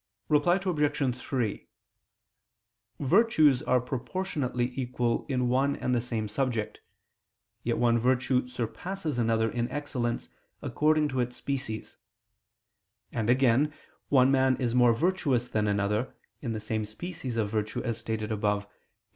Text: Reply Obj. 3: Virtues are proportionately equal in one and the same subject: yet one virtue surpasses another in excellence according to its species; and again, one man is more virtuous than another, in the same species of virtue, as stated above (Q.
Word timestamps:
Reply 0.29 0.55
Obj. 0.55 1.15
3: 1.15 1.67
Virtues 2.99 3.61
are 3.61 3.79
proportionately 3.79 4.71
equal 4.75 5.27
in 5.29 5.47
one 5.47 5.75
and 5.75 5.93
the 5.93 6.01
same 6.01 6.27
subject: 6.27 6.79
yet 7.61 7.77
one 7.77 7.99
virtue 7.99 8.47
surpasses 8.47 9.19
another 9.19 9.47
in 9.47 9.69
excellence 9.69 10.27
according 10.63 11.09
to 11.09 11.19
its 11.19 11.35
species; 11.35 11.97
and 13.11 13.29
again, 13.29 13.75
one 14.09 14.31
man 14.31 14.55
is 14.55 14.73
more 14.73 14.93
virtuous 14.95 15.47
than 15.47 15.67
another, 15.67 16.15
in 16.41 16.53
the 16.53 16.59
same 16.59 16.83
species 16.83 17.37
of 17.37 17.51
virtue, 17.51 17.83
as 17.83 17.99
stated 17.99 18.31
above 18.31 18.63
(Q. 18.63 18.71